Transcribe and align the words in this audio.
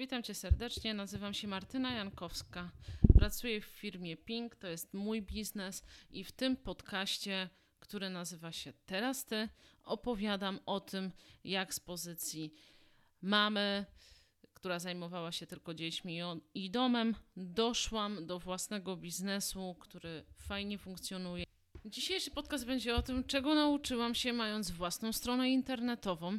Witam 0.00 0.22
Cię 0.22 0.34
serdecznie, 0.34 0.94
nazywam 0.94 1.34
się 1.34 1.48
Martyna 1.48 1.92
Jankowska. 1.92 2.70
Pracuję 3.14 3.60
w 3.60 3.64
firmie 3.64 4.16
Pink, 4.16 4.56
to 4.56 4.68
jest 4.68 4.94
mój 4.94 5.22
biznes 5.22 5.82
i 6.10 6.24
w 6.24 6.32
tym 6.32 6.56
podcaście, 6.56 7.48
który 7.80 8.10
nazywa 8.10 8.52
się 8.52 8.72
Teraz 8.86 9.24
Ty, 9.24 9.48
opowiadam 9.84 10.60
o 10.66 10.80
tym, 10.80 11.12
jak 11.44 11.74
z 11.74 11.80
pozycji 11.80 12.52
mamy, 13.22 13.86
która 14.54 14.78
zajmowała 14.78 15.32
się 15.32 15.46
tylko 15.46 15.74
dziećmi 15.74 16.20
i 16.54 16.70
domem, 16.70 17.14
doszłam 17.36 18.26
do 18.26 18.38
własnego 18.38 18.96
biznesu, 18.96 19.76
który 19.80 20.24
fajnie 20.36 20.78
funkcjonuje. 20.78 21.44
Dzisiejszy 21.84 22.30
podcast 22.30 22.66
będzie 22.66 22.94
o 22.94 23.02
tym, 23.02 23.24
czego 23.24 23.54
nauczyłam 23.54 24.14
się 24.14 24.32
mając 24.32 24.70
własną 24.70 25.12
stronę 25.12 25.50
internetową, 25.50 26.38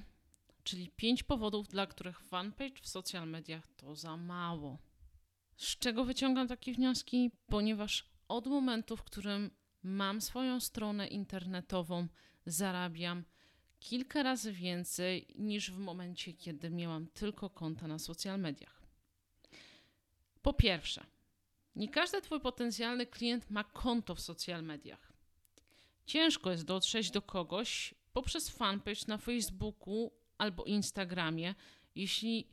czyli 0.63 0.89
pięć 0.89 1.23
powodów, 1.23 1.67
dla 1.67 1.87
których 1.87 2.19
fanpage 2.19 2.81
w 2.81 2.87
social 2.87 3.27
mediach 3.27 3.67
to 3.67 3.95
za 3.95 4.17
mało. 4.17 4.77
Z 5.57 5.77
czego 5.77 6.05
wyciągam 6.05 6.47
takie 6.47 6.73
wnioski? 6.73 7.31
Ponieważ 7.47 8.09
od 8.27 8.47
momentu, 8.47 8.97
w 8.97 9.03
którym 9.03 9.51
mam 9.83 10.21
swoją 10.21 10.59
stronę 10.59 11.07
internetową, 11.07 12.07
zarabiam 12.45 13.23
kilka 13.79 14.23
razy 14.23 14.51
więcej 14.51 15.27
niż 15.35 15.71
w 15.71 15.77
momencie, 15.77 16.33
kiedy 16.33 16.69
miałam 16.69 17.07
tylko 17.07 17.49
konta 17.49 17.87
na 17.87 17.99
social 17.99 18.39
mediach. 18.39 18.81
Po 20.41 20.53
pierwsze, 20.53 21.05
nie 21.75 21.89
każdy 21.89 22.21
Twój 22.21 22.39
potencjalny 22.39 23.05
klient 23.05 23.49
ma 23.49 23.63
konto 23.63 24.15
w 24.15 24.21
social 24.21 24.63
mediach. 24.63 25.13
Ciężko 26.05 26.51
jest 26.51 26.65
dotrzeć 26.65 27.11
do 27.11 27.21
kogoś 27.21 27.95
poprzez 28.13 28.49
fanpage 28.49 29.01
na 29.07 29.17
Facebooku 29.17 30.11
albo 30.41 30.63
Instagramie, 30.63 31.55
jeśli 31.95 32.47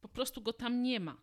po 0.00 0.08
prostu 0.08 0.42
go 0.42 0.52
tam 0.52 0.82
nie 0.82 1.00
ma. 1.00 1.16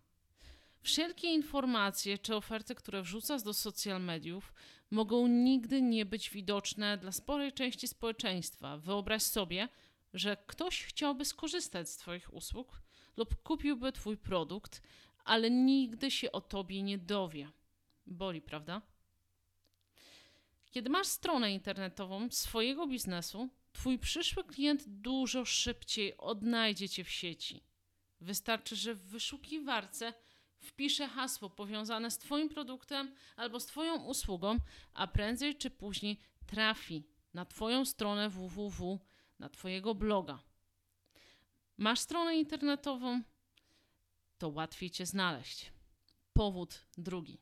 Wszelkie 0.82 1.28
informacje 1.28 2.18
czy 2.18 2.36
oferty, 2.36 2.76
które 2.76 3.02
wrzucasz 3.02 3.44
do 3.44 3.53
social 3.53 4.02
mediów, 4.02 4.53
mogą 4.92 5.28
nigdy 5.28 5.81
nie 5.81 6.06
być 6.06 6.30
widoczne 6.30 6.98
dla 6.98 7.12
sporej 7.12 7.53
części 7.53 7.88
społeczeństwa. 7.88 8.78
Wyobraź 8.78 9.23
sobie, 9.23 9.70
że 10.14 10.38
ktoś 10.48 10.84
chciałby 10.84 11.26
skorzystać 11.26 11.90
z 11.90 11.98
Twoich 11.98 12.34
usług 12.34 12.81
lub 13.18 13.44
kupiłby 13.44 13.92
Twój 13.92 14.18
produkt, 14.18 14.81
ale 15.25 15.52
nigdy 15.52 16.12
się 16.12 16.31
o 16.31 16.42
Tobie 16.42 16.84
nie 16.84 16.98
dowie. 16.98 17.52
Boli, 18.06 18.42
prawda? 18.42 18.81
Kiedy 20.72 20.90
masz 20.90 21.08
stronę 21.08 21.53
internetową 21.53 22.30
swojego 22.31 22.88
biznesu, 22.88 23.50
Twój 23.80 23.99
przyszły 23.99 24.44
klient 24.44 24.83
dużo 24.88 25.45
szybciej 25.45 26.17
odnajdzie 26.17 26.89
Cię 26.89 27.03
w 27.03 27.09
sieci. 27.09 27.63
Wystarczy, 28.22 28.75
że 28.75 28.95
w 28.95 29.02
wyszukiwarce 29.02 30.13
wpisze 30.59 31.08
hasło 31.08 31.49
powiązane 31.49 32.11
z 32.11 32.17
Twoim 32.17 32.50
produktem 32.50 33.16
albo 33.35 33.59
z 33.59 33.66
Twoją 33.66 34.03
usługą, 34.03 34.57
a 34.94 35.07
prędzej 35.07 35.55
czy 35.55 35.69
później 35.69 36.19
trafi 36.45 37.03
na 37.33 37.45
Twoją 37.45 37.85
stronę 37.85 38.30
www, 38.30 39.00
na 39.39 39.50
Twojego 39.50 39.95
bloga. 39.95 40.39
Masz 41.77 42.00
stronę 42.00 42.38
internetową? 42.38 43.22
To 44.38 44.50
łatwiej 44.50 44.89
Cię 44.89 45.05
znaleźć. 45.05 45.72
Powód 46.33 46.85
drugi. 46.97 47.41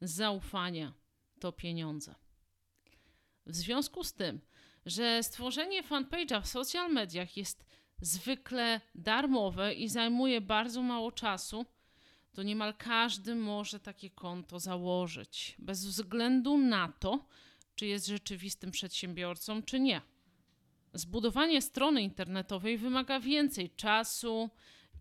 Zaufanie 0.00 0.92
to 1.40 1.52
pieniądze. 1.52 2.14
W 3.46 3.56
związku 3.56 4.04
z 4.04 4.12
tym, 4.12 4.40
że 4.86 5.22
stworzenie 5.22 5.82
fanpage'a 5.82 6.42
w 6.42 6.46
social 6.46 6.92
mediach 6.92 7.36
jest 7.36 7.64
zwykle 8.00 8.80
darmowe 8.94 9.74
i 9.74 9.88
zajmuje 9.88 10.40
bardzo 10.40 10.82
mało 10.82 11.12
czasu, 11.12 11.66
to 12.32 12.42
niemal 12.42 12.74
każdy 12.78 13.34
może 13.34 13.80
takie 13.80 14.10
konto 14.10 14.58
założyć, 14.58 15.56
bez 15.58 15.86
względu 15.86 16.58
na 16.58 16.92
to, 16.98 17.24
czy 17.74 17.86
jest 17.86 18.06
rzeczywistym 18.06 18.70
przedsiębiorcą, 18.70 19.62
czy 19.62 19.80
nie. 19.80 20.00
Zbudowanie 20.94 21.62
strony 21.62 22.02
internetowej 22.02 22.78
wymaga 22.78 23.20
więcej 23.20 23.70
czasu 23.70 24.50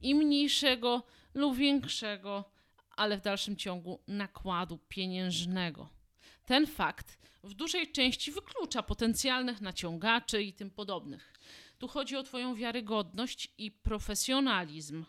i 0.01 0.15
mniejszego 0.15 1.03
lub 1.33 1.55
większego, 1.55 2.51
ale 2.95 3.17
w 3.17 3.21
dalszym 3.21 3.55
ciągu 3.55 3.99
nakładu 4.07 4.79
pieniężnego. 4.87 6.00
Ten 6.45 6.67
fakt 6.67 7.17
w 7.43 7.53
dużej 7.53 7.91
części 7.91 8.31
wyklucza 8.31 8.83
potencjalnych 8.83 9.61
naciągaczy 9.61 10.43
i 10.43 10.53
tym 10.53 10.71
podobnych. 10.71 11.33
Tu 11.77 11.87
chodzi 11.87 12.15
o 12.15 12.23
Twoją 12.23 12.55
wiarygodność 12.55 13.53
i 13.57 13.71
profesjonalizm. 13.71 15.05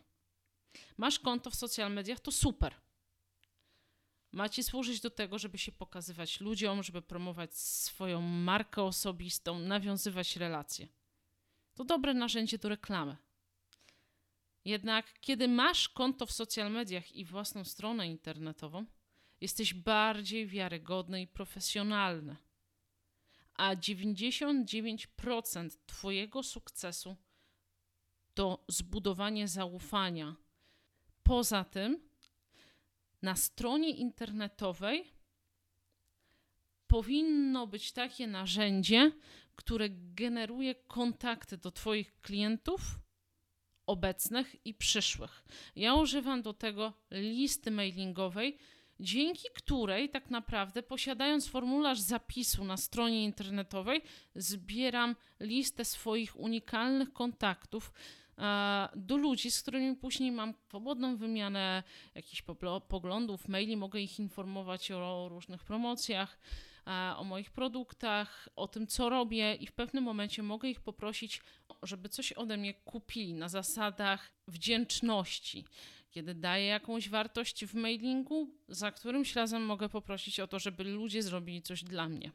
Masz 0.97 1.19
konto 1.19 1.51
w 1.51 1.55
social 1.55 1.93
mediach, 1.93 2.21
to 2.21 2.33
super. 2.33 2.75
Macie 4.33 4.63
służyć 4.63 5.01
do 5.01 5.11
tego, 5.11 5.39
żeby 5.39 5.59
się 5.59 5.73
pokazywać 5.73 6.41
ludziom, 6.41 6.83
żeby 6.83 7.03
promować 7.03 7.57
swoją 7.59 8.21
markę 8.21 8.83
osobistą, 8.83 9.59
nawiązywać 9.59 10.37
relacje. 10.37 10.89
To 11.75 11.85
dobre 11.85 12.15
narzędzie 12.15 12.59
do 12.59 12.69
reklamy. 12.69 13.17
Jednak 14.65 15.21
kiedy 15.21 15.49
masz 15.49 15.89
konto 15.89 16.27
w 16.27 16.33
social 16.33 16.73
mediach 16.73 17.13
i 17.13 17.25
własną 17.25 17.65
stronę 17.65 18.09
internetową, 18.09 18.87
jesteś 19.43 19.75
bardziej 19.75 20.47
wiarygodny 20.47 21.23
i 21.23 21.27
profesjonalny. 21.27 22.37
A 23.55 23.77
99% 23.77 25.71
Twojego 25.87 26.43
sukcesu 26.43 27.17
to 28.35 28.65
zbudowanie 28.69 29.49
zaufania. 29.49 30.37
Poza 31.23 31.65
tym, 31.65 32.09
na 33.23 33.37
stronie 33.37 33.91
internetowej 33.91 35.13
powinno 36.87 37.67
być 37.67 37.93
takie 37.93 38.27
narzędzie, 38.27 39.13
które 39.57 39.89
generuje 39.91 40.75
kontakty 40.75 41.57
do 41.57 41.71
Twoich 41.71 42.21
klientów 42.21 42.81
obecnych 43.87 44.67
i 44.67 44.75
przyszłych. 44.75 45.45
Ja 45.77 45.95
używam 45.95 46.43
do 46.43 46.53
tego 46.53 46.93
listy 47.11 47.71
mailingowej, 47.71 48.59
dzięki 49.03 49.49
której 49.55 50.09
tak 50.09 50.31
naprawdę 50.31 50.83
posiadając 50.83 51.49
formularz 51.49 52.01
zapisu 52.01 52.65
na 52.65 52.77
stronie 52.77 53.25
internetowej, 53.25 54.03
zbieram 54.35 55.17
listę 55.41 55.85
swoich 55.85 56.37
unikalnych 56.37 57.13
kontaktów 57.13 57.93
e, 58.39 58.89
do 58.97 59.17
ludzi, 59.17 59.51
z 59.51 59.63
którymi 59.63 59.97
później 59.97 60.33
mam 60.33 60.55
swobodną 60.69 61.17
wymianę 61.17 61.83
jakichś 62.15 62.43
poglądów, 62.89 63.49
maili, 63.49 63.77
mogę 63.77 64.01
ich 64.01 64.19
informować 64.19 64.91
o 64.91 65.29
różnych 65.29 65.65
promocjach, 65.65 66.39
e, 66.87 67.17
o 67.17 67.25
moich 67.25 67.51
produktach, 67.51 68.49
o 68.57 68.69
tym, 68.69 68.87
co 68.87 69.09
robię, 69.09 69.55
i 69.55 69.67
w 69.67 69.73
pewnym 69.73 70.05
momencie 70.05 70.43
mogę 70.43 70.69
ich 70.69 70.81
poprosić, 70.81 71.43
żeby 71.83 72.09
coś 72.09 72.33
ode 72.33 72.57
mnie 72.57 72.75
kupili 72.75 73.35
na 73.35 73.49
zasadach 73.49 74.33
wdzięczności 74.49 75.65
kiedy 76.13 76.35
daję 76.35 76.67
jakąś 76.67 77.09
wartość 77.09 77.65
w 77.65 77.75
mailingu, 77.75 78.51
za 78.69 78.93
którymś 78.93 79.35
razem 79.35 79.65
mogę 79.65 79.89
poprosić 79.89 80.41
o 80.41 80.47
to, 80.47 80.59
żeby 80.59 80.85
ludzie 80.85 81.23
zrobili 81.23 81.63
coś 81.63 81.85
dla 81.85 82.09
mnie. 82.09 82.33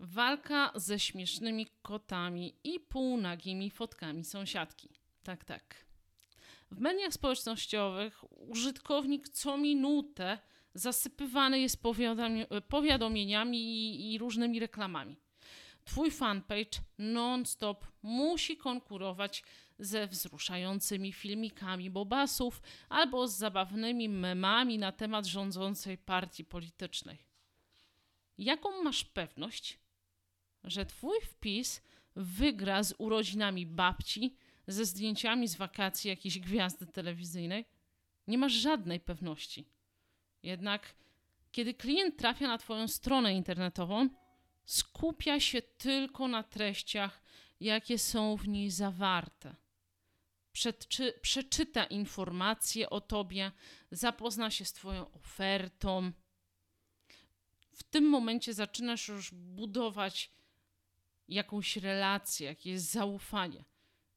Walka 0.00 0.72
ze 0.74 0.98
śmiesznymi 0.98 1.66
kotami 1.82 2.54
i 2.64 2.80
półnagimi 2.80 3.70
fotkami 3.70 4.24
sąsiadki. 4.24 4.88
Tak, 5.22 5.44
tak. 5.44 5.86
W 6.70 6.80
mediach 6.80 7.12
społecznościowych 7.12 8.24
użytkownik 8.30 9.28
co 9.28 9.58
minutę 9.58 10.38
zasypywany 10.74 11.60
jest 11.60 11.82
powiadomieniami 12.68 13.58
i, 13.58 14.12
i 14.12 14.18
różnymi 14.18 14.60
reklamami. 14.60 15.16
Twój 15.84 16.10
fanpage 16.10 16.80
non-stop 16.98 17.86
musi 18.02 18.56
konkurować 18.56 19.42
ze 19.78 20.06
wzruszającymi 20.06 21.12
filmikami 21.12 21.90
bobasów 21.90 22.62
albo 22.88 23.28
z 23.28 23.36
zabawnymi 23.36 24.08
memami 24.08 24.78
na 24.78 24.92
temat 24.92 25.26
rządzącej 25.26 25.98
partii 25.98 26.44
politycznej. 26.44 27.18
Jaką 28.38 28.82
masz 28.82 29.04
pewność, 29.04 29.78
że 30.64 30.86
Twój 30.86 31.20
wpis 31.20 31.82
wygra 32.16 32.82
z 32.82 32.94
urodzinami 32.98 33.66
babci, 33.66 34.36
ze 34.66 34.84
zdjęciami 34.84 35.48
z 35.48 35.54
wakacji 35.54 36.08
jakiejś 36.08 36.38
gwiazdy 36.38 36.86
telewizyjnej? 36.86 37.64
Nie 38.26 38.38
masz 38.38 38.52
żadnej 38.52 39.00
pewności. 39.00 39.68
Jednak, 40.42 40.94
kiedy 41.52 41.74
klient 41.74 42.16
trafia 42.16 42.48
na 42.48 42.58
Twoją 42.58 42.88
stronę 42.88 43.34
internetową, 43.34 44.08
skupia 44.64 45.40
się 45.40 45.62
tylko 45.62 46.28
na 46.28 46.42
treściach, 46.42 47.22
jakie 47.60 47.98
są 47.98 48.36
w 48.36 48.48
niej 48.48 48.70
zawarte 48.70 49.56
przeczy, 50.52 51.18
przeczyta 51.22 51.84
informacje 51.84 52.90
o 52.90 53.00
tobie, 53.00 53.52
zapozna 53.90 54.50
się 54.50 54.64
z 54.64 54.72
Twoją 54.72 55.12
ofertą. 55.12 56.12
W 57.72 57.82
tym 57.82 58.04
momencie 58.04 58.54
zaczynasz 58.54 59.08
już 59.08 59.30
budować 59.34 60.32
jakąś 61.28 61.76
relację, 61.76 62.46
jakieś 62.46 62.80
zaufanie. 62.80 63.64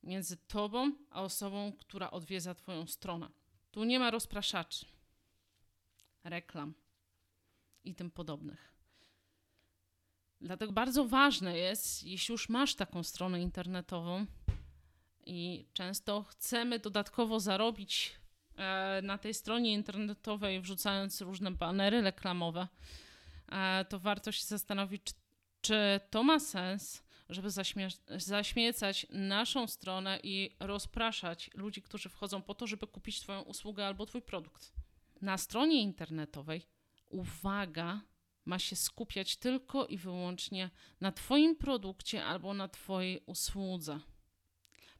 między 0.04 0.38
tobą 0.38 0.92
a 1.10 1.22
osobą, 1.22 1.74
która 1.80 2.12
odwiedza 2.12 2.56
twoją 2.56 2.88
stronę. 2.88 3.30
Tu 3.72 3.83
nie 3.83 4.00
ma 4.00 4.12
rozpraszaczy, 4.12 4.86
reklam 6.24 6.74
i 7.83 7.95
tym 7.95 8.12
podobnych. 8.12 8.74
Dlatego 10.42 10.72
bardzo 10.72 11.06
ważne 11.06 11.57
jest, 11.57 12.04
jeśli 12.04 12.31
już 12.31 12.50
masz 12.50 12.75
taką 12.75 13.04
stronę 13.04 13.42
internetową 13.42 14.25
i 15.25 15.65
często 15.73 16.23
chcemy 16.23 16.79
dodatkowo 16.79 17.39
zarobić 17.39 18.15
e, 18.56 19.01
na 19.03 19.18
tej 19.18 19.33
stronie 19.33 19.73
internetowej, 19.73 20.62
wrzucając 20.62 21.21
różne 21.21 21.51
banery 21.51 22.01
reklamowe, 22.01 22.68
e, 23.51 23.85
to 23.85 24.00
warto 24.00 24.31
się 24.31 24.44
zastanowić, 24.44 25.01
czy, 25.62 26.00
to 26.09 26.23
ma 26.23 26.39
sens, 26.39 27.03
żeby 27.29 27.47
zaśmie- 27.50 28.19
zaśmiecać 28.19 29.07
naszą 29.09 29.68
stronę 29.68 30.19
i 30.23 30.56
rozpraszać 30.59 31.50
ludzi, 31.53 31.81
którzy 31.81 32.09
wchodzą 32.09 32.41
po 32.41 32.56
to, 32.56 32.68
żeby 32.68 32.88
kupić 32.88 33.19
Twoją 33.19 33.41
usługę 33.41 33.88
albo 33.88 34.06
Twój 34.06 34.21
produkt. 34.21 34.73
Na 35.21 35.38
stronie 35.38 35.81
internetowej 35.81 36.62
uwaga 37.09 38.01
ma 38.45 38.59
się 38.59 38.75
skupiać 38.75 39.35
tylko 39.35 39.85
i 39.85 39.97
wyłącznie 39.97 40.69
na 41.01 41.12
Twoim 41.12 41.56
produkcie 41.56 42.25
albo 42.25 42.53
na 42.53 42.68
Twojej 42.68 43.23
usłudze. 43.25 44.00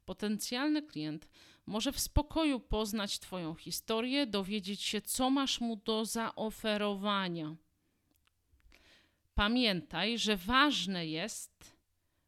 Potencjalny 0.04 0.82
klient 0.82 1.28
może 1.66 1.92
w 1.92 2.00
spokoju 2.00 2.60
poznać 2.60 3.18
Twoją 3.18 3.54
historię, 3.54 4.26
dowiedzieć 4.26 4.82
się, 4.82 5.00
co 5.00 5.30
masz 5.30 5.60
mu 5.60 5.76
do 5.76 6.04
zaoferowania. 6.04 7.56
Pamiętaj, 9.34 10.18
że 10.18 10.36
ważne 10.36 11.06
jest, 11.06 11.76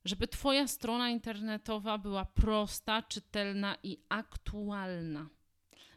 żeby 0.05 0.29
Twoja 0.29 0.69
strona 0.69 1.11
internetowa 1.11 1.99
była 1.99 2.25
prosta, 2.25 3.03
czytelna 3.03 3.77
i 3.82 3.99
aktualna. 4.09 5.29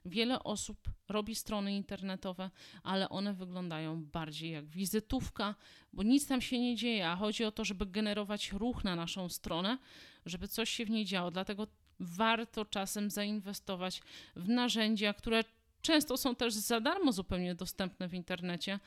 Wiele 0.08 0.44
osób 0.44 0.78
robi 1.10 1.36
strony 1.36 1.76
internetowe, 1.76 2.50
ale 2.84 3.10
one 3.10 3.34
wyglądają 3.34 4.06
bardziej 4.06 4.52
jak 4.52 4.66
wizytówka, 4.66 5.56
bo 5.94 6.04
nic 6.04 6.28
tam 6.28 6.42
się 6.42 6.60
nie 6.60 6.76
dzieje, 6.76 7.10
a 7.10 7.16
chodzi 7.16 7.44
o 7.46 7.52
to, 7.52 7.66
żeby 7.66 7.86
generować 7.86 8.52
ruch 8.52 8.84
na 8.84 8.96
naszą 8.96 9.30
stronę, 9.30 9.78
żeby 10.26 10.48
coś 10.48 10.70
się 10.70 10.86
w 10.86 10.90
niej 10.90 11.06
działo. 11.06 11.32
Dlatego 11.32 11.68
warto 12.00 12.66
czasem 12.66 13.10
zainwestować 13.10 14.02
w 14.36 14.50
narzędzia, 14.50 15.14
które 15.14 15.44
często 15.82 16.18
są 16.18 16.36
też 16.36 16.54
za 16.54 16.80
darmo 16.80 17.12
zupełnie 17.12 17.56
dostępne 17.56 18.08
w 18.08 18.14
internecie, 18.14 18.80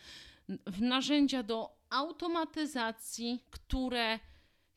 w 0.49 0.81
narzędzia 0.81 1.43
do 1.43 1.77
automatyzacji, 1.91 3.41
które 3.51 4.19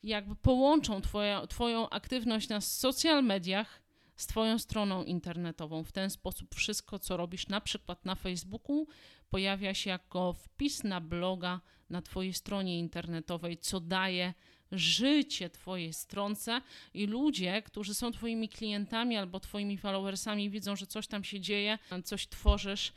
jakby 0.02 0.36
połączą 0.36 1.00
Twoją 1.48 1.90
aktywność 1.90 2.48
na 2.48 2.60
social 2.60 3.24
mediach 3.24 3.83
z 4.16 4.26
Twoją 4.26 4.58
stroną 4.58 5.04
internetową. 5.04 5.84
W 5.84 5.92
ten 5.92 6.10
sposób 6.10 6.54
wszystko, 6.54 6.98
co 6.98 7.16
robisz 7.16 7.48
na 7.48 7.60
przykład 7.60 8.04
na 8.04 8.14
Facebooku, 8.14 8.86
pojawia 9.30 9.74
się 9.74 9.90
jako 9.90 10.32
wpis 10.32 10.84
na 10.84 11.00
bloga 11.00 11.60
na 11.90 12.02
Twojej 12.02 12.32
stronie 12.32 12.78
internetowej, 12.78 13.58
co 13.58 13.80
daje 13.80 14.34
życie 14.72 15.50
Twojej 15.50 15.92
stronce 15.92 16.60
i 16.94 17.06
ludzie, 17.06 17.62
którzy 17.62 17.94
są 17.94 18.12
Twoimi 18.12 18.48
klientami 18.48 19.16
albo 19.16 19.40
Twoimi 19.40 19.78
followersami, 19.78 20.50
widzą, 20.50 20.76
że 20.76 20.86
coś 20.86 21.06
tam 21.06 21.24
się 21.24 21.40
dzieje, 21.40 21.78
coś 22.04 22.28
tworzysz 22.28 22.92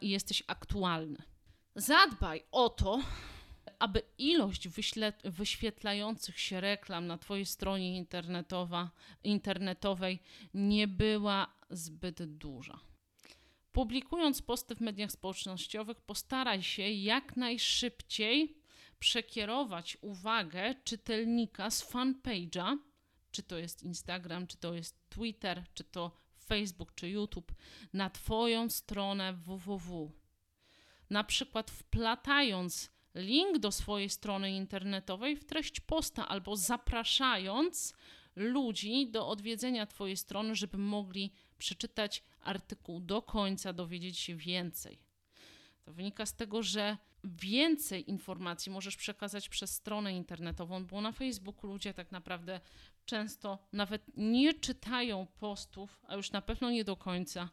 i 0.00 0.08
jesteś 0.08 0.42
aktualny. 0.46 1.18
Zadbaj 1.76 2.42
o 2.50 2.68
to, 2.68 3.00
aby 3.78 4.02
ilość 4.18 4.68
wyświetlających 5.24 6.40
się 6.40 6.60
reklam 6.60 7.06
na 7.06 7.18
Twojej 7.18 7.46
stronie 7.46 7.96
internetowa, 7.96 8.90
internetowej 9.24 10.18
nie 10.54 10.88
była 10.88 11.54
zbyt 11.70 12.36
duża. 12.36 12.80
Publikując 13.72 14.42
posty 14.42 14.74
w 14.74 14.80
mediach 14.80 15.12
społecznościowych, 15.12 16.00
postaraj 16.00 16.62
się 16.62 16.90
jak 16.90 17.36
najszybciej 17.36 18.56
przekierować 18.98 19.98
uwagę 20.00 20.74
czytelnika 20.84 21.70
z 21.70 21.90
fanpage'a, 21.92 22.76
czy 23.30 23.42
to 23.42 23.58
jest 23.58 23.82
Instagram, 23.82 24.46
czy 24.46 24.56
to 24.56 24.74
jest 24.74 25.10
Twitter, 25.10 25.64
czy 25.74 25.84
to 25.84 26.24
Facebook, 26.44 26.94
czy 26.94 27.08
YouTube, 27.08 27.52
na 27.92 28.10
Twoją 28.10 28.70
stronę 28.70 29.32
www. 29.32 30.12
Na 31.10 31.24
przykład 31.24 31.70
wplatając 31.70 32.93
link 33.14 33.58
do 33.58 33.72
swojej 33.72 34.10
strony 34.10 34.52
internetowej 34.52 35.36
w 35.36 35.44
treść 35.44 35.80
posta 35.80 36.28
albo 36.28 36.56
zapraszając 36.56 37.94
ludzi 38.36 39.10
do 39.10 39.28
odwiedzenia 39.28 39.86
Twojej 39.86 40.16
strony, 40.16 40.54
żeby 40.54 40.78
mogli 40.78 41.32
przeczytać 41.58 42.22
artykuł 42.40 43.00
do 43.00 43.22
końca, 43.22 43.72
dowiedzieć 43.72 44.18
się 44.18 44.36
więcej. 44.36 44.98
To 45.84 45.92
wynika 45.92 46.26
z 46.26 46.34
tego, 46.36 46.62
że 46.62 46.96
więcej 47.24 48.10
informacji 48.10 48.72
możesz 48.72 48.96
przekazać 48.96 49.48
przez 49.48 49.70
stronę 49.70 50.16
internetową, 50.16 50.86
bo 50.86 51.00
na 51.00 51.12
Facebooku 51.12 51.66
ludzie 51.66 51.94
tak 51.94 52.12
naprawdę 52.12 52.60
często 53.04 53.58
nawet 53.72 54.02
nie 54.16 54.54
czytają 54.54 55.26
postów, 55.26 56.00
a 56.08 56.16
już 56.16 56.32
na 56.32 56.42
pewno 56.42 56.70
nie 56.70 56.84
do 56.84 56.96
końca, 56.96 57.48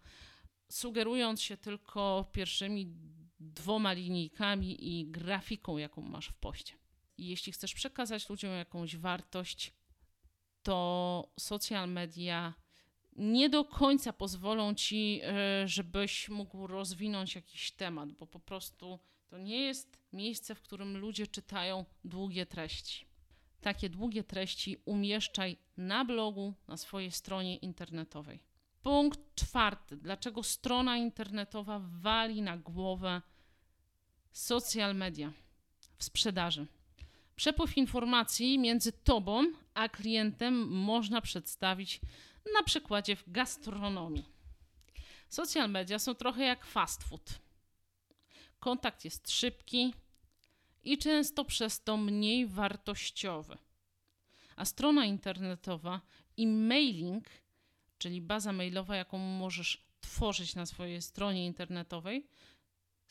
sugerując 0.69 1.42
się 1.42 1.58
tylko 1.58 2.30
pierwszymi 2.31 2.88
dwoma 3.53 3.94
linijkami 3.94 5.00
i 5.00 5.12
grafiką, 5.12 5.77
jaką 5.77 6.01
masz 6.01 6.27
w 6.27 6.33
poście. 6.33 6.74
I 7.18 7.27
jeśli 7.27 7.51
chcesz 7.51 7.74
przekazać 7.74 8.30
ludziom 8.30 8.51
jakąś 8.51 8.98
wartość, 8.98 9.74
to 10.63 11.31
social 11.39 11.89
media 11.89 12.53
nie 13.15 13.50
do 13.50 13.65
końca 13.65 14.13
pozwolą 14.13 14.74
ci, 14.74 15.21
e, 15.24 15.68
żebyś 15.68 16.30
mógł 16.30 16.68
rozwinąć 16.68 17.36
jakiś 17.36 17.71
temat, 17.71 18.12
bo 18.12 18.27
po 18.27 18.39
prostu 18.39 19.00
to 19.27 19.38
nie 19.38 19.62
jest 19.62 19.98
miejsce, 20.13 20.56
w 20.56 20.62
którym 20.62 20.98
ludzie 20.98 21.27
czytają 21.27 21.86
długie 22.03 22.45
treści. 22.45 23.06
Takie 23.62 23.89
długie 23.89 24.24
treści 24.24 24.77
umieszczaj 24.86 25.57
na 25.77 26.06
blogu, 26.06 26.53
na 26.68 26.77
swojej 26.77 27.12
stronie 27.12 27.57
internetowej. 27.57 28.44
Punkt 28.81 29.36
czwarty. 29.36 29.98
Dlaczego 29.98 30.44
strona 30.44 30.98
internetowa 30.98 31.80
wali 31.80 32.42
na 32.42 32.57
głowę 32.57 33.21
social 34.31 34.95
media 34.95 35.31
w 35.98 36.04
sprzedaży? 36.04 36.68
Przepływ 37.36 37.78
informacji 37.78 38.60
między 38.60 38.92
tobą 38.92 39.45
a 39.74 39.89
klientem 39.89 40.68
można 40.68 41.22
przedstawić 41.22 42.01
na 42.54 42.63
przykładzie 42.63 43.16
w 43.16 43.31
gastronomii. 43.31 44.25
Social 45.30 45.69
media 45.69 46.00
są 46.00 46.16
trochę 46.16 46.44
jak 46.44 46.65
fast 46.65 47.03
food. 47.03 47.39
Kontakt 48.60 49.06
jest 49.06 49.32
szybki 49.32 49.94
i 50.84 50.98
często 50.98 51.46
przez 51.46 51.84
to 51.84 51.98
mniej 51.98 52.48
wartościowy. 52.48 53.58
A 54.56 54.65
strona 54.65 55.06
internetowa 55.06 56.01
i 56.38 56.48
mailing, 56.48 57.25
czyli 57.98 58.22
baza 58.22 58.53
mailowa, 58.53 58.96
jaką 58.96 59.17
możesz 59.17 59.86
tworzyć 60.01 60.56
na 60.56 60.65
swojej 60.65 61.01
stronie 61.01 61.46
internetowej, 61.46 62.27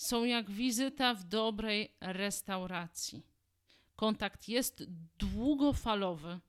są 0.01 0.25
jak 0.25 0.51
wizyta 0.51 1.15
w 1.15 1.25
dobrej 1.25 1.95
restauracji. 2.01 3.23
Kontakt 3.97 4.49
jest 4.49 4.85
długofalowy 5.19 6.41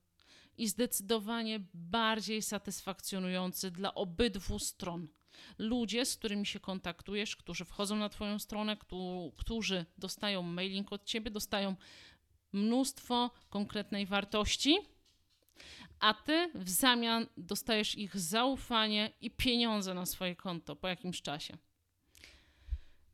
i 0.58 0.68
zdecydowanie 0.68 1.60
bardziej 1.74 2.42
satysfakcjonujący 2.42 3.70
dla 3.70 3.94
obydwu 3.94 4.58
stron. 4.58 5.08
Ludzie, 5.58 6.04
z 6.04 6.16
którymi 6.16 6.46
się 6.46 6.60
kontaktujesz, 6.60 7.36
którzy 7.36 7.64
wchodzą 7.64 7.96
na 7.96 8.08
Twoją 8.08 8.38
stronę, 8.38 8.76
którzy 9.36 9.86
dostają 9.98 10.42
mailing 10.42 10.92
od 10.92 11.04
Ciebie, 11.04 11.30
dostają 11.30 11.76
mnóstwo 12.52 13.30
konkretnej 13.50 14.06
wartości, 14.06 14.78
a 16.00 16.14
Ty 16.14 16.50
w 16.54 16.70
zamian 16.70 17.26
dostajesz 17.36 17.98
ich 17.98 18.16
zaufanie 18.16 19.10
i 19.20 19.30
pieniądze 19.30 19.94
na 19.94 20.06
swoje 20.06 20.36
konto 20.36 20.76
po 20.76 20.88
jakimś 20.88 21.22
czasie. 21.22 21.58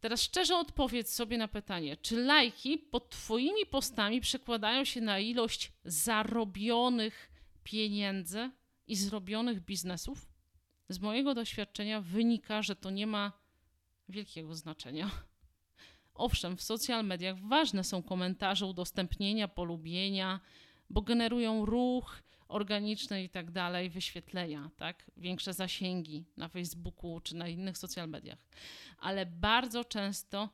Teraz 0.00 0.22
szczerze 0.22 0.56
odpowiedz 0.56 1.14
sobie 1.14 1.38
na 1.38 1.48
pytanie, 1.48 1.96
czy 1.96 2.16
lajki 2.24 2.78
pod 2.78 3.10
Twoimi 3.10 3.66
postami 3.66 4.20
przekładają 4.20 4.84
się 4.84 5.00
na 5.00 5.18
ilość 5.18 5.72
zarobionych 5.84 7.30
pieniędzy 7.64 8.50
i 8.86 8.96
zrobionych 8.96 9.60
biznesów? 9.60 10.28
Z 10.88 10.98
mojego 10.98 11.34
doświadczenia 11.34 12.00
wynika, 12.00 12.62
że 12.62 12.76
to 12.76 12.90
nie 12.90 13.06
ma 13.06 13.32
wielkiego 14.08 14.54
znaczenia. 14.54 15.10
Owszem, 16.14 16.56
w 16.56 16.62
social 16.62 17.04
mediach 17.04 17.38
ważne 17.38 17.84
są 17.84 18.02
komentarze, 18.02 18.66
udostępnienia, 18.66 19.48
polubienia, 19.48 20.40
bo 20.90 21.02
generują 21.02 21.64
ruch 21.66 22.22
organiczny 22.48 23.22
i 23.22 23.28
tak 23.28 23.50
dalej, 23.50 23.90
wyświetlenia, 23.90 24.70
tak? 24.76 25.10
Większe 25.16 25.52
zasięgi 25.52 26.24
na 26.36 26.48
Facebooku 26.48 27.20
czy 27.20 27.36
na 27.36 27.48
innych 27.48 27.78
social 27.78 28.08
mediach. 28.08 28.38
Ale 28.98 29.26
bardzo 29.26 29.84
często 29.84 30.48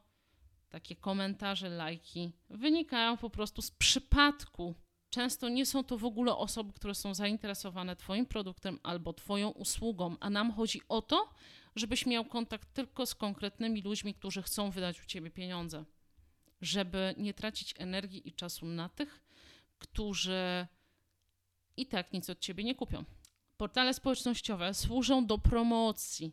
takie 0.69 0.97
komentarze, 0.97 1.69
lajki 1.69 2.33
wynikają 2.51 3.17
po 3.17 3.31
prostu 3.31 3.63
z 3.63 3.71
przypadku 3.71 4.75
Często 5.15 5.49
nie 5.49 5.67
są 5.67 5.85
to 5.85 5.99
w 5.99 6.05
ogóle 6.05 6.37
osoby, 6.37 6.73
które 6.73 6.95
są 6.95 7.15
zainteresowane 7.15 7.97
Twoim 7.97 8.27
produktem 8.27 8.79
albo 8.83 9.13
Twoją 9.13 9.49
usługą, 9.49 10.17
a 10.21 10.31
nam 10.31 10.53
chodzi 10.53 10.81
o 10.89 11.03
to, 11.03 11.31
żebyś 11.77 12.07
miał 12.07 12.25
kontakt 12.25 12.73
tylko 12.73 13.07
z 13.07 13.15
konkretnymi 13.15 13.83
ludźmi, 13.83 14.15
którzy 14.15 14.43
chcą 14.43 14.71
wydać 14.71 15.03
u 15.03 15.07
Ciebie 15.07 15.31
pieniądze, 15.31 15.85
żeby 16.61 17.15
nie 17.17 17.35
tracić 17.35 17.75
energii 17.79 18.29
i 18.29 18.33
czasu 18.33 18.67
na 18.67 18.89
tych, 18.89 19.21
którzy 19.79 20.67
i 21.77 21.87
tak 21.87 22.13
nic 22.13 22.31
od 22.31 22.39
Ciebie 22.39 22.65
nie 22.65 22.75
kupią. 22.75 23.05
Portale 23.57 23.95
społecznościowe 23.95 24.75
służą 24.75 25.27
do 25.27 25.39
promocji, 25.39 26.33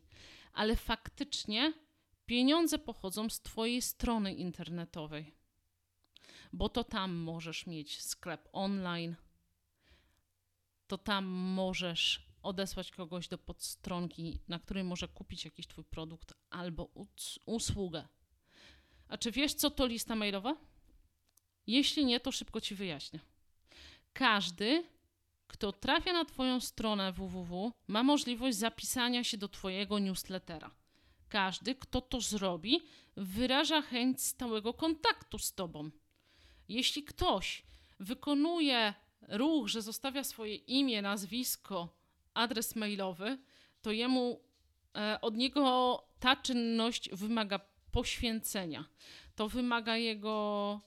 ale 0.54 0.76
faktycznie 0.76 1.74
pieniądze 2.26 2.80
pochodzą 2.80 3.30
z 3.30 3.42
Twojej 3.42 3.82
strony 3.82 4.34
internetowej, 4.34 5.36
bo 6.54 6.70
to 6.70 6.84
tam 6.84 7.14
możesz 7.14 7.68
mieć 7.68 8.02
sklep 8.02 8.50
online, 8.52 9.16
to 10.88 10.98
tam 10.98 11.26
możesz 11.26 12.32
odesłać 12.44 12.92
kogoś 12.92 13.28
do 13.28 13.38
podstronki, 13.38 14.40
na 14.48 14.60
której 14.60 14.84
może 14.84 15.08
kupić 15.08 15.46
jakiś 15.46 15.68
Twój 15.68 15.84
produkt 15.84 16.34
albo 16.50 16.90
usługę. 17.46 18.08
A 19.08 19.18
czy 19.18 19.32
wiesz, 19.32 19.54
co 19.54 19.72
to 19.72 19.86
lista 19.86 20.16
mailowa? 20.16 20.56
Jeśli 21.68 22.06
nie, 22.06 22.20
to 22.20 22.32
szybko 22.32 22.62
Ci 22.62 22.76
wyjaśnię. 22.76 23.20
Każdy, 24.14 24.84
kto 25.52 25.72
trafia 25.72 26.14
na 26.14 26.26
Twoją 26.26 26.60
stronę 26.60 27.12
www, 27.12 27.72
ma 27.88 28.04
możliwość 28.04 28.58
zapisania 28.58 29.24
się 29.24 29.38
do 29.38 29.50
Twojego 29.50 30.00
newslettera. 30.00 30.72
Każdy, 31.30 31.76
kto 31.76 32.02
to 32.02 32.22
zrobi, 32.22 32.82
wyraża 33.18 33.82
chęć 33.82 34.22
stałego 34.22 34.74
kontaktu 34.74 35.38
z 35.38 35.54
Tobą. 35.54 35.92
Jeśli 36.70 37.04
ktoś 37.04 37.64
wykonuje 38.00 38.94
ruch, 39.28 39.68
że 39.68 39.82
zostawia 39.82 40.24
swoje 40.24 40.56
imię, 40.56 41.02
nazwisko, 41.02 41.90
adres 42.34 42.76
mailowy, 42.76 43.38
to 43.82 43.92
jemu 43.92 44.42
e, 44.96 45.22
od 45.22 45.38
niego 45.38 46.04
ta 46.20 46.36
czynność 46.36 47.10
wymaga 47.10 47.60
poświęcenia. 47.92 48.86
To 49.36 49.50
wymaga 49.50 49.98
jego 49.98 50.80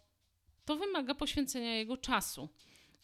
to 0.65 0.77
wymaga 0.77 1.15
poświęcenia 1.15 1.75
jego 1.77 1.97
czasu. 1.97 2.49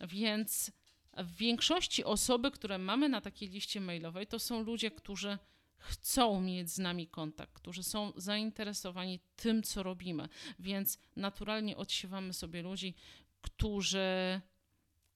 Więc 0.01 0.80
w 1.17 1.37
większości 1.37 2.05
osoby, 2.05 2.51
które 2.51 2.79
mamy 2.79 3.09
na 3.09 3.21
takiej 3.21 3.49
liście 3.49 3.81
mailowej, 3.81 4.27
to 4.27 4.39
są 4.39 4.63
ludzie, 4.63 4.91
którzy 4.91 5.39
chcą 5.79 6.41
mieć 6.41 6.71
z 6.71 6.79
nami 6.79 7.07
kontakt, 7.07 7.53
którzy 7.53 7.83
są 7.83 8.13
zainteresowani 8.17 9.21
tym, 9.37 9.63
co 9.63 9.83
robimy. 9.83 10.29
Więc 10.59 10.99
naturalnie 11.17 11.77
odsiewamy 11.77 12.33
sobie 12.33 12.63
ludzi, 12.63 12.95
którzy 13.41 14.41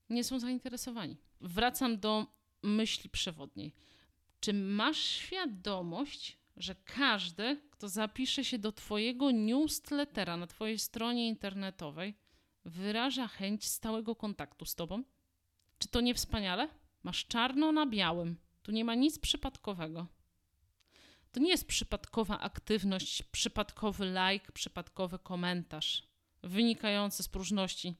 nie 0.09 0.23
są 0.23 0.39
zainteresowani. 0.39 1.17
Wracam 1.41 1.99
do 1.99 2.27
myśli 2.63 3.09
przewodniej. 3.09 3.73
Czy 4.39 4.53
masz 4.53 4.97
świadomość, 4.97 6.37
że 6.57 6.75
każdy, 6.75 7.61
kto 7.71 7.89
zapisze 7.89 8.43
się 8.43 8.59
do 8.59 8.71
Twojego 8.71 9.31
newslettera 9.31 10.37
na 10.37 10.47
Twojej 10.47 10.79
stronie 10.79 11.27
internetowej, 11.27 12.13
wyraża 12.65 13.27
chęć 13.27 13.65
stałego 13.65 14.15
kontaktu 14.15 14.65
z 14.65 14.75
Tobą? 14.75 15.03
Czy 15.85 15.91
to 15.91 16.01
nie 16.01 16.13
wspaniale? 16.13 16.69
Masz 17.03 17.25
czarno 17.25 17.71
na 17.71 17.85
białym. 17.85 18.35
Tu 18.63 18.71
nie 18.71 18.85
ma 18.85 18.95
nic 18.95 19.19
przypadkowego. 19.19 20.07
To 21.31 21.39
nie 21.39 21.49
jest 21.49 21.67
przypadkowa 21.67 22.39
aktywność, 22.39 23.23
przypadkowy 23.23 24.05
like, 24.05 24.51
przypadkowy 24.51 25.19
komentarz 25.19 26.03
wynikający 26.43 27.23
z 27.23 27.29
próżności. 27.29 27.95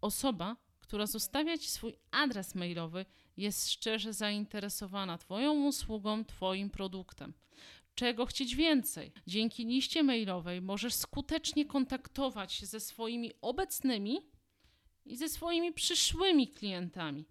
Osoba, 0.00 0.56
która 0.78 1.06
zostawia 1.06 1.58
Ci 1.58 1.68
swój 1.68 1.96
adres 2.10 2.54
mailowy, 2.54 3.06
jest 3.36 3.70
szczerze 3.70 4.12
zainteresowana 4.12 5.18
Twoją 5.18 5.66
usługą, 5.66 6.24
Twoim 6.24 6.70
produktem. 6.70 7.32
Czego 7.94 8.26
chcieć 8.26 8.56
więcej? 8.56 9.12
Dzięki 9.26 9.66
liście 9.66 10.02
mailowej 10.02 10.62
możesz 10.62 10.94
skutecznie 10.94 11.66
kontaktować 11.66 12.52
się 12.52 12.66
ze 12.66 12.80
swoimi 12.80 13.30
obecnymi 13.40 14.31
i 15.04 15.16
ze 15.16 15.28
swoimi 15.28 15.72
przyszłymi 15.72 16.48
klientami, 16.48 17.24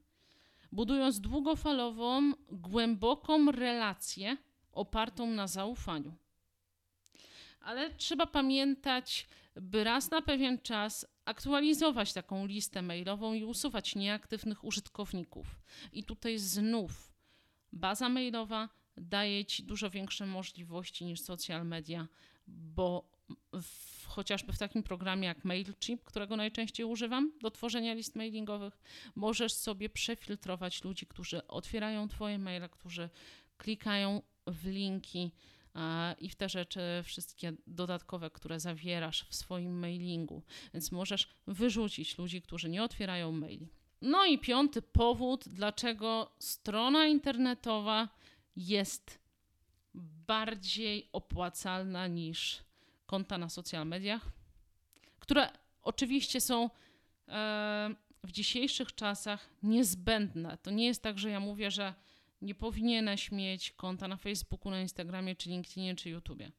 budując 0.72 1.22
długofalową, 1.22 2.34
głęboką 2.52 3.52
relację 3.52 4.38
opartą 4.72 5.28
na 5.28 5.48
zaufaniu. 5.48 6.14
Ale 7.60 7.94
trzeba 7.94 8.26
pamiętać, 8.26 9.28
by 9.56 9.84
raz 9.84 10.12
na 10.12 10.22
pewien 10.22 10.60
czas 10.60 11.06
aktualizować 11.26 12.14
taką 12.14 12.46
listę 12.46 12.82
mailową 12.82 13.34
i 13.34 13.44
usuwać 13.44 13.96
nieaktywnych 13.96 14.64
użytkowników. 14.64 15.60
I 15.94 16.04
tutaj 16.04 16.38
znów 16.38 17.12
baza 17.74 18.10
mailowa 18.10 18.70
daje 18.98 19.46
Ci 19.46 19.64
dużo 19.64 19.90
większe 19.90 20.26
możliwości 20.26 21.06
niż 21.06 21.22
social 21.22 21.66
media, 21.66 22.08
bo 22.48 23.12
w, 23.62 24.06
chociażby 24.08 24.54
w 24.54 24.58
takim 24.58 24.84
programie 24.84 25.28
jak 25.28 25.46
MailChimp, 25.46 26.04
którego 26.04 26.36
najczęściej 26.36 26.86
używam 26.86 27.32
do 27.42 27.52
tworzenia 27.52 27.94
list 27.94 28.16
mailingowych, 28.16 28.82
możesz 29.16 29.54
sobie 29.54 29.90
przefiltrować 29.90 30.84
ludzi, 30.84 31.06
którzy 31.06 31.48
otwierają 31.48 32.08
Twoje 32.08 32.38
maile, 32.40 32.70
którzy 32.70 33.10
klikają 33.58 34.22
w 34.48 34.66
linki 34.66 35.32
i 36.20 36.30
w 36.30 36.36
te 36.36 36.50
rzeczy 36.50 36.82
wszystkie 37.04 37.54
dodatkowe, 37.68 38.30
które 38.30 38.60
zawierasz 38.60 39.26
w 39.30 39.36
swoim 39.36 39.80
mailingu. 39.80 40.44
Więc 40.74 40.92
możesz 40.92 41.28
wyrzucić 41.48 42.18
ludzi, 42.18 42.42
którzy 42.42 42.70
nie 42.70 42.84
otwierają 42.84 43.32
maili. 43.32 43.70
No 44.02 44.26
i 44.26 44.40
piąty 44.40 44.82
powód, 44.82 45.44
dlaczego 45.48 46.36
strona 46.40 47.08
internetowa 47.08 48.10
jest 48.56 49.20
bardziej 50.28 51.10
opłacalna 51.14 52.08
niż 52.08 52.64
konta 53.12 53.38
na 53.38 53.50
social 53.50 53.88
mediach, 53.88 54.32
które 55.20 55.50
oczywiście 55.82 56.42
są 56.42 56.70
e, 57.28 57.96
w 58.24 58.32
dzisiejszych 58.32 58.96
czasach 58.96 59.50
niezbędne. 59.64 60.58
To 60.58 60.72
nie 60.72 60.86
jest 60.86 61.04
tak, 61.04 61.20
że 61.20 61.30
ja 61.30 61.40
mówię, 61.40 61.72
że 61.72 61.94
nie 62.42 62.56
powinieneś 62.56 63.32
mieć 63.32 63.72
konta 63.72 64.08
na 64.08 64.18
Facebooku, 64.18 64.72
na 64.72 64.82
Instagramie, 64.82 65.36
czy 65.36 65.50
LinkedInie, 65.50 65.96
czy 65.96 66.10
YouTubie. 66.10 66.52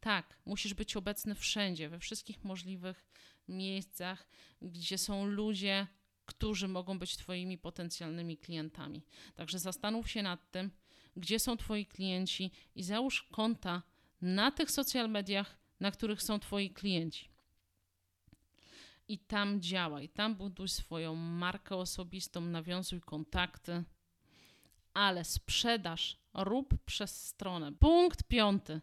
Tak, 0.00 0.38
musisz 0.44 0.74
być 0.74 0.96
obecny 0.96 1.34
wszędzie, 1.34 1.88
we 1.88 1.98
wszystkich 1.98 2.44
możliwych 2.44 3.04
miejscach, 3.48 4.28
gdzie 4.62 4.98
są 4.98 5.26
ludzie, 5.26 5.86
którzy 6.26 6.68
mogą 6.68 6.98
być 6.98 7.16
Twoimi 7.16 7.58
potencjalnymi 7.58 8.36
klientami. 8.36 9.02
Także 9.34 9.58
zastanów 9.58 10.10
się 10.10 10.22
nad 10.22 10.50
tym, 10.50 10.70
gdzie 11.16 11.38
są 11.38 11.56
Twoi 11.56 11.86
klienci 11.86 12.50
i 12.74 12.82
załóż 12.82 13.22
konta 13.22 13.82
na 14.20 14.50
tych 14.50 14.70
social 14.70 15.10
mediach, 15.10 15.63
na 15.80 15.90
których 15.90 16.22
są 16.22 16.38
Twoi 16.38 16.70
klienci. 16.70 17.28
I 19.08 19.18
tam 19.18 19.60
działaj, 19.60 20.08
tam 20.08 20.34
buduj 20.34 20.68
swoją 20.68 21.14
markę 21.14 21.76
osobistą, 21.76 22.40
nawiązuj 22.40 23.00
kontakty, 23.00 23.84
ale 24.94 25.24
sprzedaż 25.24 26.16
rób 26.34 26.74
przez 26.84 27.26
stronę. 27.26 27.72
Punkt 27.72 28.22
piąty. 28.22 28.80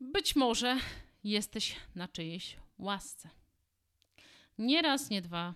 Być 0.00 0.36
może 0.36 0.78
jesteś 1.24 1.76
na 1.94 2.08
czyjejś 2.08 2.56
łasce. 2.78 3.30
Nie 4.58 4.82
raz, 4.82 5.10
nie 5.10 5.22
dwa 5.22 5.54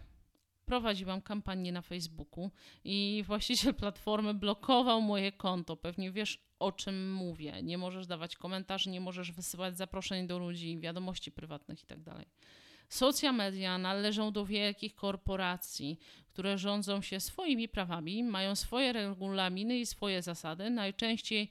prowadziłam 0.70 1.22
kampanię 1.22 1.72
na 1.72 1.82
Facebooku 1.82 2.50
i 2.84 3.24
właściciel 3.26 3.74
platformy 3.82 4.34
blokował 4.34 5.02
moje 5.02 5.32
konto. 5.32 5.76
Pewnie 5.76 6.12
wiesz 6.12 6.38
o 6.58 6.72
czym 6.72 7.14
mówię. 7.14 7.62
Nie 7.62 7.78
możesz 7.78 8.06
dawać 8.06 8.36
komentarzy, 8.36 8.90
nie 8.90 9.00
możesz 9.00 9.32
wysyłać 9.32 9.76
zaproszeń 9.76 10.26
do 10.26 10.38
ludzi, 10.38 10.78
wiadomości 10.78 11.32
prywatnych 11.32 11.80
itd. 11.80 12.12
Tak 12.14 12.26
Social 12.88 13.34
media 13.34 13.78
należą 13.78 14.32
do 14.32 14.46
wielkich 14.46 14.94
korporacji, 14.94 15.98
które 16.28 16.58
rządzą 16.58 17.02
się 17.02 17.20
swoimi 17.20 17.68
prawami, 17.68 18.22
mają 18.22 18.56
swoje 18.56 18.92
regulaminy 18.92 19.78
i 19.78 19.86
swoje 19.86 20.22
zasady. 20.22 20.70
Najczęściej 20.70 21.50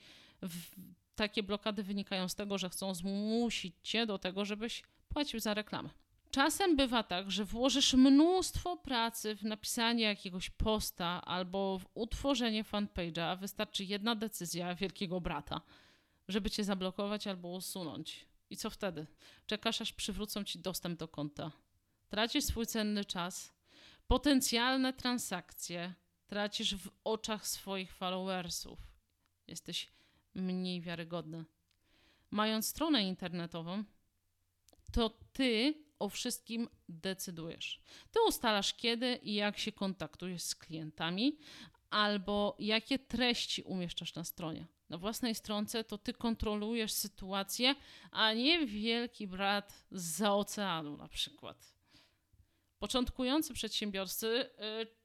takie 1.15 1.43
blokady 1.43 1.83
wynikają 1.83 2.29
z 2.29 2.35
tego, 2.35 2.57
że 2.57 2.69
chcą 2.69 2.93
zmusić 2.93 3.75
cię 3.83 4.05
do 4.05 4.19
tego, 4.19 4.45
żebyś 4.45 4.83
płacił 5.09 5.39
za 5.39 5.53
reklamę. 5.53 5.89
Czasem 6.31 6.75
bywa 6.75 7.03
tak, 7.03 7.31
że 7.31 7.45
włożysz 7.45 7.93
mnóstwo 7.93 8.77
pracy 8.77 9.35
w 9.35 9.43
napisanie 9.43 10.03
jakiegoś 10.03 10.49
posta 10.49 11.25
albo 11.25 11.79
w 11.79 11.85
utworzenie 11.93 12.63
fanpage'a, 12.63 13.21
a 13.21 13.35
wystarczy 13.35 13.83
jedna 13.83 14.15
decyzja 14.15 14.75
wielkiego 14.75 15.21
brata, 15.21 15.61
żeby 16.27 16.49
cię 16.49 16.63
zablokować 16.63 17.27
albo 17.27 17.47
usunąć. 17.47 18.25
I 18.49 18.57
co 18.57 18.69
wtedy? 18.69 19.07
Czekasz, 19.45 19.81
aż 19.81 19.93
przywrócą 19.93 20.43
ci 20.43 20.59
dostęp 20.59 20.99
do 20.99 21.07
konta. 21.07 21.51
Tracisz 22.09 22.43
swój 22.43 22.65
cenny 22.65 23.05
czas, 23.05 23.53
potencjalne 24.07 24.93
transakcje, 24.93 25.93
tracisz 26.27 26.75
w 26.75 26.89
oczach 27.03 27.47
swoich 27.47 27.93
followersów. 27.93 28.79
Jesteś 29.47 29.91
mniej 30.35 30.81
wiarygodny. 30.81 31.45
Mając 32.31 32.67
stronę 32.67 33.03
internetową, 33.03 33.83
to 34.91 35.09
ty 35.33 35.73
o 35.99 36.09
wszystkim 36.09 36.69
decydujesz. 36.89 37.81
Ty 38.11 38.19
ustalasz 38.27 38.73
kiedy 38.73 39.15
i 39.15 39.33
jak 39.33 39.57
się 39.57 39.71
kontaktujesz 39.71 40.41
z 40.41 40.55
klientami, 40.55 41.37
albo 41.89 42.55
jakie 42.59 42.99
treści 42.99 43.63
umieszczasz 43.63 44.15
na 44.15 44.23
stronie. 44.23 44.67
Na 44.89 44.97
własnej 44.97 45.35
stronce 45.35 45.83
to 45.83 45.97
ty 45.97 46.13
kontrolujesz 46.13 46.91
sytuację, 46.91 47.75
a 48.11 48.33
nie 48.33 48.65
wielki 48.65 49.27
brat 49.27 49.85
z 49.91 50.21
oceanu 50.21 50.97
na 50.97 51.07
przykład. 51.07 51.73
Początkujący 52.79 53.53
przedsiębiorcy 53.53 54.27
y, 54.27 54.49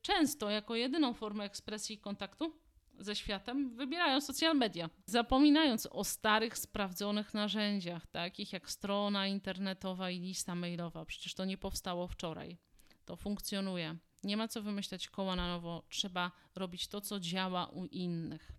często 0.03 0.51
jako 0.51 0.75
jedyną 0.75 1.15
formę 1.15 1.45
ekspresji 1.45 1.97
i 1.97 1.99
kontaktu 1.99 2.64
ze 2.99 3.17
światem 3.17 3.77
wybierają 3.77 4.21
social 4.21 4.57
media, 4.57 4.91
zapominając 5.07 5.87
o 5.87 6.05
starych, 6.05 6.59
sprawdzonych 6.59 7.35
narzędziach, 7.35 8.07
takich 8.07 8.53
jak 8.53 8.71
strona 8.71 9.27
internetowa 9.27 10.11
i 10.11 10.21
lista 10.21 10.55
mailowa. 10.55 11.05
Przecież 11.05 11.35
to 11.35 11.45
nie 11.45 11.59
powstało 11.59 12.09
wczoraj. 12.09 12.59
To 13.05 13.17
funkcjonuje. 13.17 13.97
Nie 14.25 14.37
ma 14.37 14.49
co 14.49 14.63
wymyślać 14.63 15.09
koła 15.09 15.37
na 15.37 15.49
nowo, 15.49 15.83
trzeba 15.89 16.33
robić 16.55 16.89
to, 16.89 17.01
co 17.01 17.21
działa 17.21 17.67
u 17.67 17.85
innych. 17.85 18.53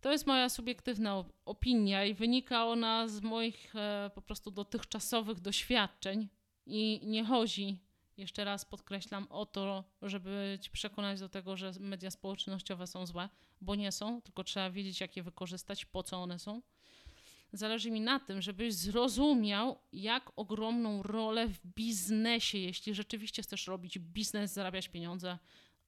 To 0.00 0.12
jest 0.12 0.26
moja 0.26 0.48
subiektywna 0.48 1.24
opinia 1.44 2.04
i 2.04 2.14
wynika 2.14 2.66
ona 2.66 3.08
z 3.08 3.20
moich 3.20 3.76
e, 3.76 4.10
po 4.14 4.22
prostu 4.22 4.50
dotychczasowych 4.50 5.40
doświadczeń 5.40 6.28
i 6.66 7.00
nie 7.04 7.24
chodzi 7.24 7.78
jeszcze 8.16 8.44
raz 8.44 8.64
podkreślam 8.64 9.26
o 9.30 9.46
to, 9.46 9.84
żeby 10.02 10.58
ci 10.60 10.70
przekonać 10.70 11.20
do 11.20 11.28
tego, 11.28 11.56
że 11.56 11.72
media 11.80 12.10
społecznościowe 12.10 12.86
są 12.86 13.06
złe, 13.06 13.28
bo 13.60 13.74
nie 13.74 13.92
są, 13.92 14.22
tylko 14.22 14.44
trzeba 14.44 14.70
wiedzieć, 14.70 15.00
jak 15.00 15.16
je 15.16 15.22
wykorzystać, 15.22 15.84
po 15.84 16.02
co 16.02 16.22
one 16.22 16.38
są. 16.38 16.62
Zależy 17.52 17.90
mi 17.90 18.00
na 18.00 18.20
tym, 18.20 18.42
żebyś 18.42 18.74
zrozumiał, 18.74 19.78
jak 19.92 20.32
ogromną 20.36 21.02
rolę 21.02 21.48
w 21.48 21.66
biznesie, 21.66 22.58
jeśli 22.58 22.94
rzeczywiście 22.94 23.42
chcesz 23.42 23.66
robić 23.66 23.98
biznes, 23.98 24.52
zarabiać 24.52 24.88
pieniądze, 24.88 25.38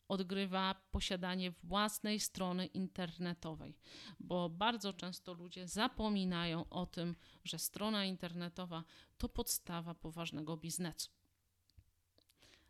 odgrywa 0.08 0.74
posiadanie 0.90 1.50
własnej 1.50 2.20
strony 2.20 2.66
internetowej, 2.66 3.76
bo 4.20 4.48
bardzo 4.48 4.92
często 4.92 5.32
ludzie 5.32 5.68
zapominają 5.68 6.68
o 6.68 6.86
tym, 6.86 7.16
że 7.44 7.58
strona 7.58 8.04
internetowa 8.04 8.84
to 9.18 9.28
podstawa 9.28 9.94
poważnego 9.94 10.56
biznesu. 10.56 11.10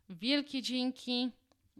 Wielkie 0.09 0.61
dzięki, 0.61 1.31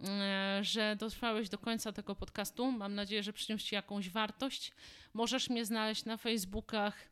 e, 0.04 0.60
że 0.62 0.96
dotrwałeś 0.96 1.50
do 1.50 1.58
końca 1.58 1.92
tego 1.92 2.16
podcastu. 2.16 2.72
Mam 2.72 2.96
nadzieję, 2.96 3.24
że 3.24 3.34
przyniósł 3.34 3.66
Ci 3.66 3.76
jakąś 3.76 4.10
wartość. 4.10 4.72
Możesz 5.14 5.50
mnie 5.50 5.66
znaleźć 5.66 6.06
na 6.06 6.18
Facebookach, 6.18 7.10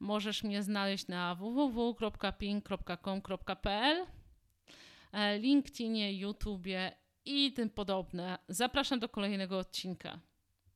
możesz 0.00 0.42
mnie 0.42 0.62
znaleźć 0.62 1.08
na 1.08 1.34
www.ping.com.pl, 1.34 2.06
e, 5.12 5.38
LinkedInie, 5.38 6.12
YouTubie 6.12 6.92
i 7.24 7.52
tym 7.52 7.70
podobne. 7.70 8.38
Zapraszam 8.48 8.98
do 8.98 9.08
kolejnego 9.08 9.58
odcinka. 9.58 10.18